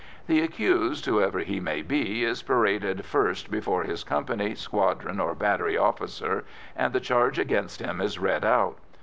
[0.25, 5.77] The accused, whoever he may be, is paraded first before his company, squadron, or battery
[5.77, 6.43] officer,
[6.75, 8.79] and the charge against him is read out.